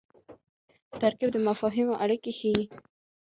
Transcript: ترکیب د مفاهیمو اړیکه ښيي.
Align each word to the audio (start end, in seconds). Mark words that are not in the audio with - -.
ترکیب 0.99 1.29
د 1.33 1.37
مفاهیمو 1.47 1.99
اړیکه 2.03 2.31
ښيي. 2.39 2.65